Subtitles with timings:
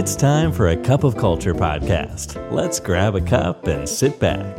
[0.00, 2.28] It's time for a cup of culture podcast.
[2.58, 4.54] Let's grab a cup and sit back.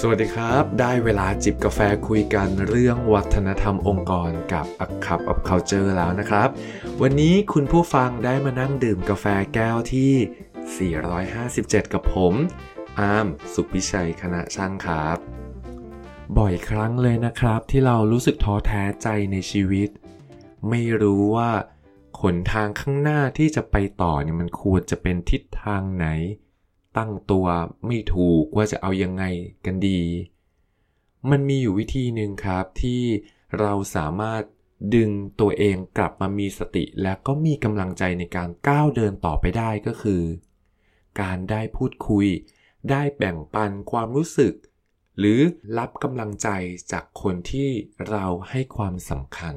[0.00, 6.48] สวัสดีครับ ได้เวลาจิบกาแฟคุยกันเรื่องวัฒนธรรมองค์กรกับ A Cup of Culture แล้วนะครับ
[7.02, 12.34] วันนี้คุณผู้ฟังได้มานั่งดื่มกาแฟแก้วที่ 457 กับผม
[13.00, 15.18] อาร์ม สุพิชัย คณะช่างครับ
[16.38, 19.90] บ่อยครั้งเลยนะครับที่เรารู้สึกท้อแท้ใจในชีวิต
[20.68, 21.50] ไม่รู้ว่า
[22.20, 26.06] ขนทางข้างหน้าที่จะไปต่อเนี่ยมันควรจะเป็นทิศทางไหน
[26.96, 27.46] ตั้งตัว
[27.86, 29.24] ไม่ถูกว่าจะเอายังไง
[29.64, 30.02] กันดี
[31.30, 33.02] มันมีอยู่วิธีหนึ่งครับที่
[33.60, 34.42] เราสามารถ
[34.94, 35.10] ดึง
[35.40, 40.22] ตัวเองกลับมามีสติและก็มีกำลังใจในการก้าวเดินต่อไปได้ก็คือ
[41.20, 42.26] การได้พูดคุย
[42.90, 44.54] ได้แบ่งปันความรู้สึก
[45.18, 45.40] หรือ
[45.78, 46.48] รับกำลังใจ
[46.92, 47.68] จากคนที่
[48.10, 49.54] เราให้ความสำคัญ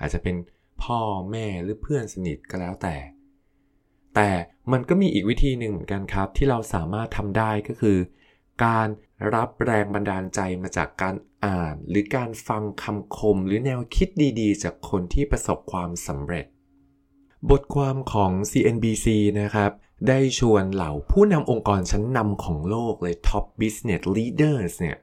[0.00, 0.36] อาจจะเป็น
[0.82, 1.00] พ่อ
[1.30, 2.96] แม่หรือเพื่อนสนิทก็แล้วแต่
[4.14, 4.30] แต่
[4.72, 7.98] มันก็มีอีกวิธีหนึ่งเหมือนกันครับ ที่เราสามารถทำได้ก็คือ
[8.64, 8.88] การ
[9.34, 14.08] รับแรงบันดาลใจมาจากการอ่าน หรือการฟังคำคมหรือแนวคิด
[14.40, 16.46] ดีๆ จากคนที่ประสบความสำเร็จ
[17.50, 19.06] บทความของ CNBC
[19.40, 19.72] นะครับ
[20.08, 24.98] ได้ชวนเหล่าผู้นำองค์กรชั้นนำของโลกเลย Top Business Leaders เนี่ย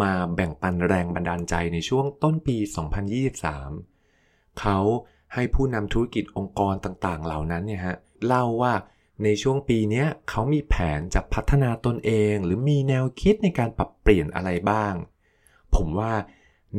[0.00, 2.56] มาแบ่งปันแรงบันดาลใจในช่วงต้นปี
[3.34, 3.99] 2023
[4.60, 4.78] เขา
[5.34, 8.74] ให้ผู้นำธุรกิจองค์กรต่างๆ เหล่านั้นเนี่ยฮะเล่าว่า
[9.24, 14.94] ในช่วงปีนี้เขามีแผนจะพัฒนาตนเอง หรือมีแนวคิดในการปรับเปลี่ยนอะไรบ้าง
[15.74, 16.12] ผมว่า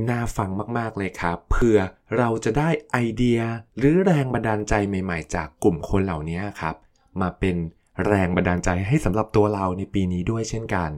[0.10, 1.78] น่าฟังมากๆเลยครับเพื่อ
[2.18, 3.40] เราจะได้ไอเดีย
[3.78, 6.76] หรือแรงบันดาลใจใหม่ๆ จากกลุ่มคนเหล่านี้ครับ
[7.22, 7.56] มาเป็น
[8.08, 10.92] แรงบันดาลใจให้สำหรับตัวเราในปีนี้ด้วยเช่นกัน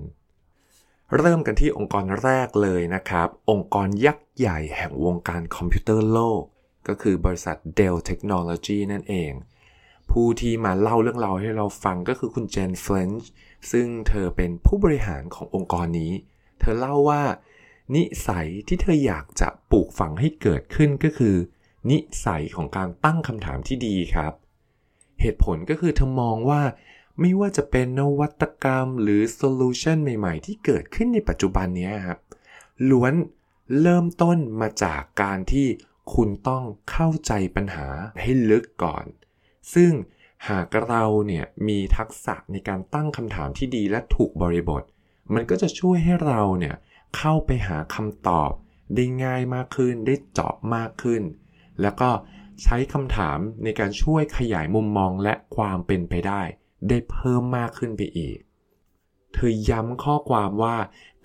[1.18, 6.44] เริ่มกันที่องค์กรแรกเลยนะครับ องค์กรยักษ์ใหญ่แห่งวงการคอมพิวเตอร์โลก
[6.88, 9.32] ก็คือบริษัท Dell Technology นั่นเอง
[10.12, 13.30] ผู้ที่มาเล่าเรื่องราวให้เราฟังก็คือคุณเจนเฟลนช์
[13.72, 16.12] ซึ่งเธอเป็นผู้บริหารขององค์กรนี้
[16.60, 17.24] เธอเล่าว่า
[17.96, 21.36] นิสัยที่เธออยากจะปลูกฝังให้เกิดขึ้นก็คือ
[21.90, 24.34] นิสัยของการตั้งคำถามที่ดีครับ
[25.22, 26.62] เหตุผลก็คือเธอมองว่า
[27.20, 32.20] ไม่ว่าจะเป็นนวัตกรรมหรือโซลูชันใหม่ๆ ที่เกิดขึ้นในปัจจุบันนี้ครับ
[32.90, 33.14] ล้วน
[33.82, 35.68] เริ่มต้นมาจากการที่
[36.14, 37.88] คุณต้องเข้าใจปัญหา
[38.22, 39.06] ให้ลึกก่อน
[39.74, 39.92] ซึ่ง
[40.50, 44.84] หากเราเนี่ยมีทักษะในการตั้งคำถามที่ดีและถูกบริบท
[45.34, 46.76] มันก็จะช่วยให้เราเนี่ย
[47.18, 48.52] เข้าไปหาคำตอบ
[48.96, 51.24] ได้ง่ายมากขึ้น ได้เจาะมากขึ้น
[51.82, 52.10] แล้วก็
[52.64, 56.42] ใช้คำถามในการช่วยขยายมุมมองและความเป็นไปได้
[56.90, 58.38] ได้เพิ่มมากขึ้นไปอีก
[59.34, 60.78] เธอย้ำข้อความว่า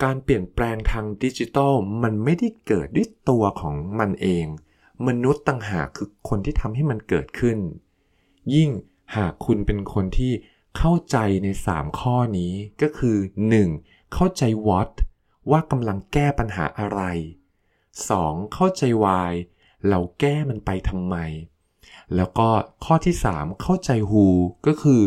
[0.03, 1.73] การเปลี่ยนแปลงทางดิจิทัล
[2.03, 4.45] มันไม่ได้เกิดด้วยตัวของมันเอง
[5.07, 7.57] มนุษย์ต่างหากคือคนที่ทำให้มันเกิดขึ้น
[8.53, 8.69] ยิ่ง
[9.15, 10.33] หากคุณเป็นคนที่
[10.77, 13.17] เข้าใจใน 3 ข้อนี้ก็คือ
[13.65, 14.13] 1.
[14.13, 14.91] เข้าใจ what
[15.51, 17.01] ว่ากำลังแก้ปัญหาอะไร
[17.79, 18.53] 2.
[18.53, 19.31] เข้าใจ why
[19.89, 21.15] เราแก้มันไปทำไม
[22.15, 22.49] แล้วก็
[22.85, 24.25] ข้อที่ 3 เข้าใจ who
[24.67, 25.01] ก็คือ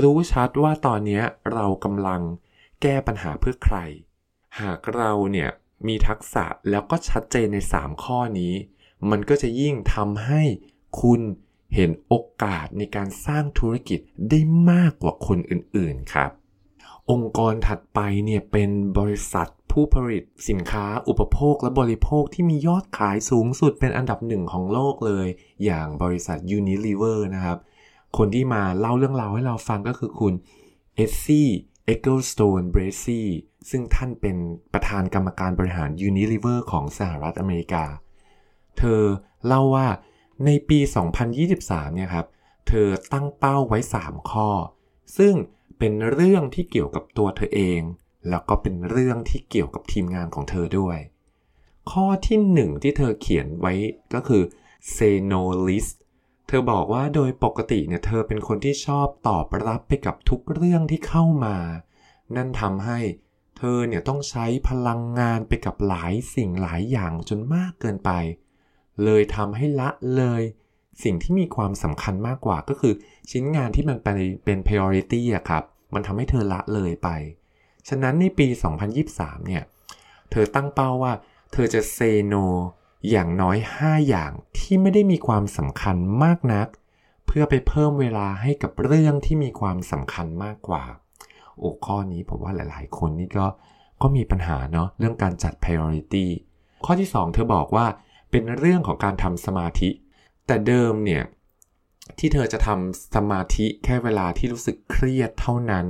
[0.00, 2.22] รู้ชัดว่าตอนนี้เรากำลัง
[2.82, 3.76] แก้ปัญหาเพื่อใคร
[4.60, 5.50] หากเราเนี่ย
[5.86, 8.54] มีทักษะแล้วก็ชัดเจนใน 3 ข้อนี้
[9.10, 10.42] มันก็จะยิ่งทำให้
[11.00, 11.20] คุณ
[11.74, 14.00] เห็นโอกาสในการสร้างธุรกิจ
[14.30, 14.40] ได้
[14.70, 16.30] มากกว่าคนอื่นๆครับ
[17.10, 25.26] องค์กรถัดไปเนี่ยเป็นบริษัทผู้ผลิตสินค้าอุปโภคและบริโภคที่มียอดขายสูงสุดเป็นอันดับหนึ่งของโลกเลย
[25.64, 27.58] อย่างบริษัท Unilever นะครับ
[28.18, 30.34] คนที่มาเล่าเรื่องราวให้เราฟังก็คือคุณ
[30.94, 33.28] Esi Eggleston Bracey
[33.70, 34.36] ซึ่งท่านเป็น
[34.72, 37.84] ประธานกรรมการบริหาร Unilever ของสหรัฐอเมริกา
[38.80, 39.02] เธอ
[39.46, 39.88] เล่าว่า
[40.44, 40.78] ในปี
[41.36, 42.26] 2023 เนี่ยครับ
[42.68, 44.48] เธอตั้งเป้าไว้ 3 ข้อ
[45.18, 45.34] ซึ่ง
[45.78, 47.80] เป็นเรื่องที่เกี่ยวกับตัวเธอเอง
[48.28, 50.98] แล้วก็เป็นเรื่องที่เกี่ยวกับทีมงานของเธอด้วย
[51.90, 53.74] ข้อที่ 1 ที่เธอเขียนไว้
[54.14, 54.42] ก็คือ
[54.94, 55.94] say no list
[56.48, 61.56] เธอบอกว่าโดยปกติเนี่ยเธอเป็นคนที่ชอบตอบรับไปกับทุกเรื่องที่เข้ามา
[62.36, 63.00] นั่นทำให้
[63.58, 68.10] เธอเนี่ยต้องใช้พลังงานไปกับหลายสิ่งหลายอย่างจนมากเกินไป
[69.04, 70.42] เลยทำให้ละเลย
[71.04, 72.94] สิ่งที่มีความสำคัญมากกว่าก็คือ
[73.30, 75.64] ชิ้นงานที่มันเป็นเป็น priority อะครับ
[75.94, 77.08] มันทำให้เธอละเลยไป
[77.88, 78.46] ฉะนั้นในปี
[78.96, 79.62] 2023 เนี่ย
[80.30, 81.12] เธอตั้งเป้าว่า
[81.52, 82.44] เธอจะ say no
[83.10, 86.68] อย่างน้อย 5 อย่างที่ไม่ได้มีความสำคัญมากนัก
[87.26, 90.82] เพื่อไปเพิ่มเวลาให้กับเรื่องที่มีความสำคัญมากกว่า
[91.58, 93.46] โอ้ข้อนี้ผมว่าหลาย ๆ คนนี่ก็
[94.02, 96.26] ก็มีปัญหาเนาะเรื่องการจัด priority
[96.84, 97.86] ข้อที่ 2 เธอบอกว่า
[98.30, 99.90] เป็นเรื่องของการทำสมาธิ
[100.46, 101.24] แต่เดิมเนี่ย
[102.18, 105.86] ที่เธอจะทำสมาธิแค่เวลาที่รู้สึกเครียดเท่านั้น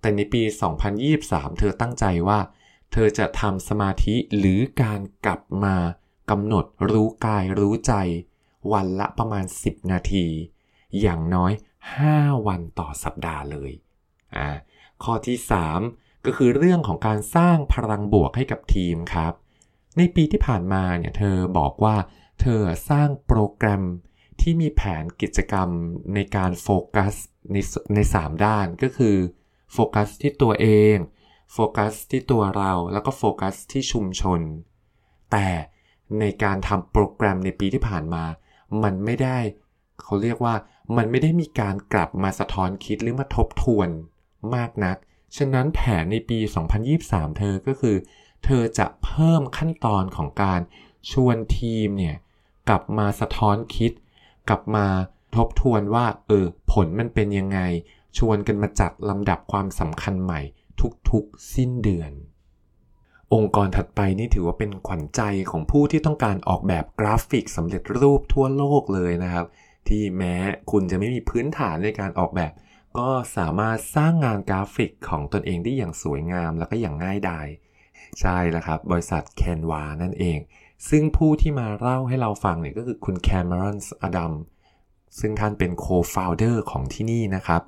[0.00, 0.42] แต่ในปี
[1.00, 2.38] 2023 เธอตั้งใจว่า
[2.92, 5.76] เธอจะทำสมาธิหรือการกลับมา
[6.30, 7.94] กำหนดรู้กายรู้ใจ
[8.72, 10.26] วันละประมาณ 10 นาที
[11.00, 11.52] อย่างน้อย
[11.98, 13.72] 5 วันต่อสัปดาห์เลย
[14.36, 14.48] อ่า
[15.02, 15.36] ข้อที่
[15.82, 19.34] 3 ก็คือเรื่องของการสร้างพลังบวกให้กับทีมครับ
[19.98, 21.96] ในปีที่ผ่านมาเนี่ยเธอบอกว่า
[22.40, 22.60] เธอ
[22.90, 23.84] สร้างโปรแกรม
[24.40, 25.68] ที่มีแผนกิจกรรม
[26.14, 27.14] ในการโฟกัส
[27.52, 27.56] ใน
[27.94, 29.16] ใน3ด้านก็คือ
[29.72, 30.96] โฟกัสที่ตัวเอง
[31.52, 34.40] โฟกัสที่ตัวเราแล้วก็โฟกัสที่ชุมชน
[35.32, 35.48] แต่
[36.20, 38.24] ในการทำโปรแกรมในปีที่ผ่านมา
[38.82, 39.38] มันไม่ได้
[40.02, 40.54] เขาเรียกว่า
[40.96, 43.88] มันไม่ได้มีการกลับมาสะท้อนคิดหรือมาทบทวน
[44.54, 44.96] มากนัก
[45.36, 46.38] ฉะนั้นแผนในปี
[46.88, 47.96] 2023 เธอก็คือ
[48.44, 50.60] เธอจะเพิ่มขั้นตอนของการ
[51.10, 52.16] ชวนทีมเนี่ย
[52.68, 53.92] กลับมาสะท้อนคิด
[54.48, 54.86] กลับมา
[55.36, 57.58] ทบทวนว่าเออผลมันเป็นยังไง
[58.18, 60.40] ชวนกันมาจัดลำดับความสำคัญใหม่
[61.10, 62.12] ทุกๆสิ้นเดือน
[63.34, 69.46] องค์กรถัดไปนี่ถือว่าเป็นขวัญใจของผู้ที่ต้องการออกแบบกราฟิกสำเร็จรูปทั่วโลกเลยนะครับ
[69.88, 70.34] ที่แม้
[70.70, 72.52] คุณจะไม่มีพื้นฐานในการออกแบบ
[72.98, 77.46] ก็สามารถสร้างงานกราฟิกของตนเองได้อย่างสวยงามแล้วก็อย่างง่ายดาย
[78.20, 80.38] ใช่แล้วครับ บริษัท Canva นั่นเอง
[80.88, 84.32] ซึ่งผู้ที่มาเล่าให้เราฟังเนี่ยก็คือคุณ Cameron Adams
[85.20, 87.62] ซึ่งท่านเป็น co-founder ของที่นี่นะครับ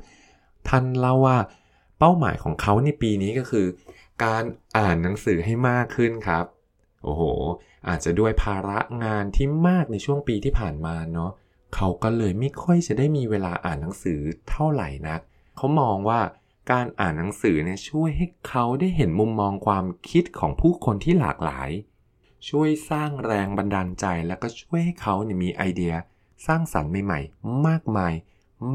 [0.69, 1.39] ท่านเล่าว่า
[1.99, 3.67] เป้าหมายของเขาในปีนี้ก็คือ
[4.25, 4.45] การ
[4.79, 6.45] อ่านหนังสือให้มากขึ้นครับ
[7.03, 7.23] โอ้โห
[7.89, 11.31] อาจจะด้วยภาระงานที่มากในช่วงปีที่ผ่านมาเนาะ
[11.75, 14.21] เขาก็เลยไม่ค่อยจะได้มีเวลาอ่านหนังสือ
[14.51, 15.21] เท่าไหร่นัก
[15.57, 16.21] เขามองว่า
[16.71, 21.71] การอ่านหนังสือเนี่ยช่วยให้เขาได้เห็นมุมมองความคิดของผู้คนที่หลากหลาย
[22.49, 25.95] ช่วยสร้างแรงบันดาลใจแล้วก็ช่วยให้เขาเนี่ยมีไอเดีย
[26.47, 28.15] สร้างสรรค์ใหม่ๆ มากมาย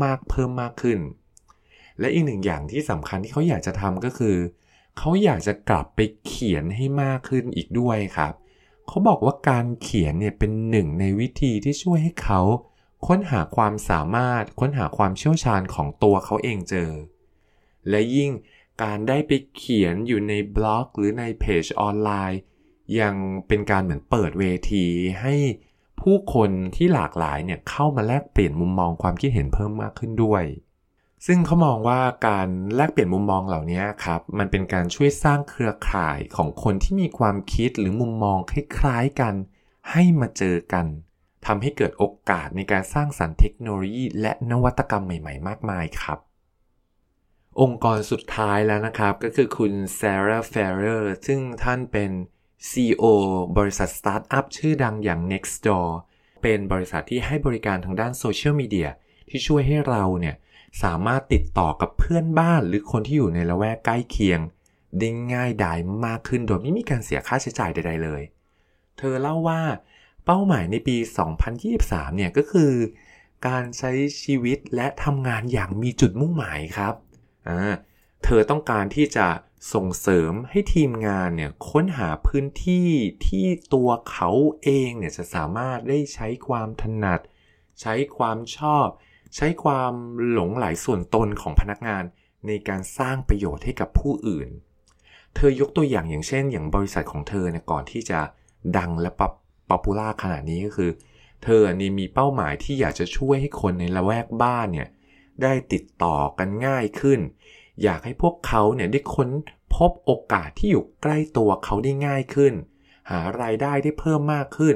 [0.03, 0.99] มากเพิ่มมากขึ้น
[1.99, 4.37] และอีกหนึ่งอย่างที่สำคัญที่เขาอยากจะทำก็คือ
[4.97, 8.33] เขาอยากจะกลับไปเขียนให้มากขึ้นอีกด้วยครับ
[8.87, 12.41] เขาบอกว่าการเขียนเนี่ยเป็นหนึ่งในวิธีที่ช่วยให้เขา
[13.07, 16.91] ค้นหาความสามารถ ค้นหาความเชี่ยวชาญของตัวเขาเองเจอ
[17.89, 18.31] และยิ่ง
[18.83, 22.39] การได้ไปเขียนอยู่ในบล็อก หรือในเพจออนไลน์
[22.99, 23.15] ยัง
[23.47, 24.85] เป็นการเหมือนเปิดเวที
[25.21, 25.35] ให้
[26.01, 30.43] ผู้คนที่หลากหลายเนี่ยเข้ามาแลกเปลี่ยนมุมมองความคิดเห็นเพิ่มมากขึ้นด้วย
[31.27, 39.33] ซึ่งเขามองว่าการแลกเปลี่ยนมุมมองเหล่านี้ครับมันเป็นการช่วยสร้างเครือข่ายของคนที่มีความคิดหรือมุมมองคล้ายๆกัน
[39.91, 40.85] ให้มาเจอกัน
[41.45, 46.19] ทำให้เกิดโอกาสในการสร้างสรรค์เทคโนโลยี และนวัตกรรมใหม่ ๆ มากมายครับ
[47.61, 52.11] องค์กรสุดท้ายแล้วนะครับ ก็คือคุณ Sarah Friar ซึ่งท่านเป็น
[52.69, 53.03] CEO
[53.57, 55.87] บริษัทสตาร์ทอัพชื่อดังอย่าง Nextdoor
[56.41, 58.89] เป็นบริษัทที่ให้บริการทางด้านโซเชียลมีเดีย
[59.29, 60.35] ที่ช่วยให้เราเนี่ย
[60.83, 64.39] สามารถติดต่อกับเพื่อนบ้านหรือคนที่อยู่ในละแวกใกล้เคียง
[64.99, 68.21] ได้ง่ายดายมากขึ้นโดยไม่มีการเสียค่าใช้จ่ายใด ๆ เลย
[68.97, 69.61] เธอเล่าว่า
[70.25, 70.97] เป้าหมายในปี
[71.57, 72.71] 2023 เนี่ยก็คือ
[73.47, 73.91] การใช้
[74.23, 76.93] ชีวิตและทำงานอย่างมีจุดมุ่งหมายครับ
[77.49, 77.61] อ่า
[78.23, 79.27] เธอต้องการที่จะ
[79.73, 82.89] ส่งเสริมให้ทีมงานเนี่ยค้นหาพื้นที่
[83.27, 84.29] ที่ตัวเขา
[84.63, 87.19] เองเนี่ยจะสามารถได้ใช้ความถนัด
[87.81, 88.87] ใช้ความชอบ
[89.35, 89.93] ใช้ความ
[90.31, 92.03] หลงใหลส่วนตนของพนักงาน
[92.47, 94.49] ในการสร้างประโยชน์ให้กับผู้อื่น
[95.35, 98.19] เธอยกตัวอย่างอย่างเช่น อย่างบริษัทของเธอเนี่ยก่อนที่จะ
[98.77, 99.33] ดังและปับ
[99.69, 100.91] popular ขนาดนี้ก็คือ
[101.43, 104.89] เธอนี่มีเป้าหมายที่อยากจะช่วยให้คนในละแวกบ้านเนี่ย
[105.43, 107.19] ได้ติดต่อกันง่ายขึ้น
[107.83, 109.29] อยากให้พวกเขาเนี่ยได้ค้น
[109.75, 112.53] พบโอกาสที่อยู่ใกล้ตัวเขาได้ง่ายขึ้น
[113.09, 114.75] หารายได้ได้เพิ่มมากขึ้น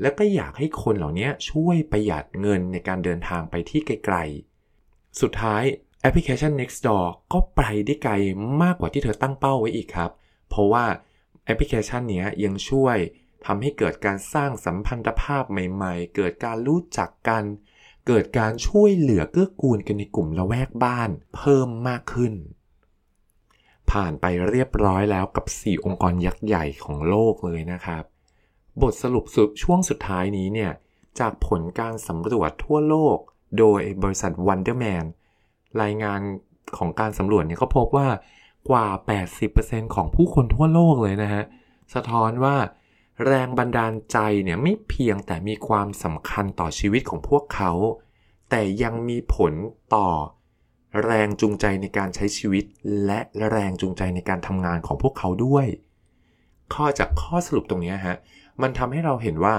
[0.00, 5.62] แล้วก็อยากให้คนเหล่านี้ช่วยประหยัดเงินในการเดินทางไปที่ไกลๆ สุดท้าย
[6.00, 8.12] แอปพลิเคชัน Nextdoor ก็ไปได้ไกล
[8.62, 10.10] มากกว่าที่เธอตั้งเป้าไว้อีกครับ
[10.48, 10.84] เพราะว่า
[11.44, 12.96] แอปพลิเคชันนี้ยังช่วย
[13.46, 17.44] ทำให้เกิดการสร้างสัมพันธภาพใหม่ ๆ เกิดการรู้จักกัน
[18.06, 22.34] เกิดการช่วยเหลือเกื้อกูลกันในกลุ่มละแวกบ้านเพิ่มมากขึ้น
[23.90, 28.04] ผ่านไปเรียบร้อยแล้วกับ 4 องค์กรยักษ์ใหญ่ของโลกเลยนะครับ
[28.82, 30.72] บทสรุปสุดช่วงสุดท้ายนี้เนี่ย
[31.18, 33.16] จากผลการสำรวจทั่วโลก
[33.58, 35.04] โดยบริษัท Wonderman
[35.82, 36.20] รายงาน
[36.76, 38.08] ของการสำรวจเนี่ยก็พบว่า
[38.70, 38.86] กว่า
[39.40, 41.44] 80%ของผู้คนทั่วโลกเลยนะฮะ
[41.94, 42.56] สะท้อนว่า
[43.26, 47.72] แรงบันดาลใจเนี่ยไม่เพียงแต่มีความสำคัญต่อชีวิตของพวกเขา
[48.50, 49.52] แต่ยังมีผล
[49.94, 50.08] ต่อ
[51.04, 52.64] แรงจูงใจในการใช้ชีวิต
[53.06, 55.66] และแรงจูงใจในการทำงานของพวกเขาด้วย
[56.74, 58.16] ข้อจากข้อสรุปตรงนี้ฮะ
[58.62, 59.54] มันทำให้เราเห็นว่า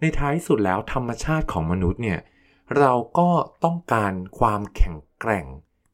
[0.00, 2.20] ในท้ายสุดแล้วธรรมชาติของมนุษย์เนี่ย
[2.78, 3.30] เราก็
[3.64, 5.46] ต้องการความแข็งแกร่ง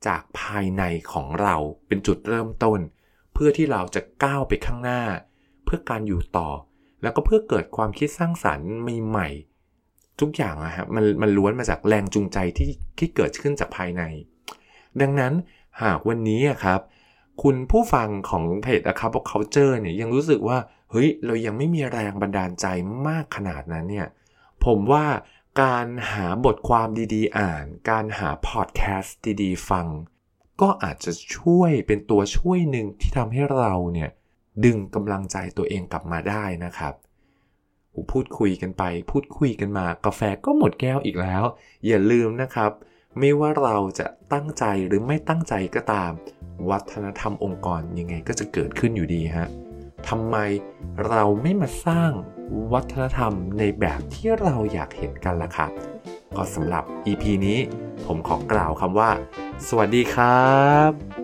[0.06, 1.56] จากภายในของเรา
[1.86, 2.80] เป็นจุดเริ่มต้น
[3.32, 5.02] เพื่อที่เราจะก้าวไปข้างหน้า
[5.64, 6.48] เพื่อการอยู่ต่อ
[7.04, 8.70] แล้วก็เพื่อเกิดความคิดสร้างสรรค์
[9.06, 14.02] ใหม่ๆทุกอย่างอะฮะมันมันล้วนมาจากแรงจูงใจที่ที่เกิดขึ้นจากภายใน
[15.00, 15.32] ดังนั้น
[15.82, 16.80] หากวันนี้ครับ
[17.42, 20.58] คุณผู้ฟังของเพจ A Cup of Culture เนี่ยยังรู้สึกว่า
[20.90, 22.66] เฮ้ยเรายังไม่มีแรงบันดาลใจ
[23.08, 24.08] มากขนาดนั้นเนี่ย
[24.64, 25.06] ผมว่า
[25.62, 29.86] การหาบทความดีๆ อ่าน การหาพอดแคสต์ดีๆ ฟัง
[30.60, 34.10] ก็อาจจะช่วยเป็นตัวช่วยหนึ่งที่ทำให้เราเนี่ย
[34.64, 36.94] ดึงกำลังใจตัวเองกลับมาได้นะครับ
[38.12, 41.44] พูดคุยกันไป พูดคุยกันมากาแฟก็หมดแก้วอีกแล้ว
[41.86, 42.70] อย่าลืมนะครับ
[43.18, 46.12] ไม่ว่าเราจะตั้งใจหรือไม่ตั้งใจก็ตาม
[46.70, 49.48] วัฒนธรรมองค์กรยังไงก็จะเกิดขึ้นอยู่ดีฮะ
[50.08, 50.36] ทำไม
[51.08, 52.10] เราไม่มาสร้าง
[52.72, 55.70] วัฒนธรรมในแบบที่เราอยากเห็นกันล่ะครับ
[56.36, 57.58] ก็สำหรับ EP นี้
[58.06, 59.10] ผมขอกล่าวคำว่า
[59.68, 60.52] สวัสดีครั
[60.90, 61.23] บ